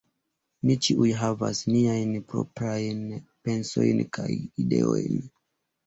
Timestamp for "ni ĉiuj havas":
0.69-1.61